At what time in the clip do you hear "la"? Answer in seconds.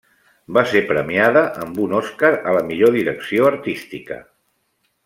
2.59-2.65